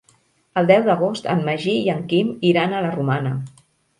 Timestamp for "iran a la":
2.53-2.93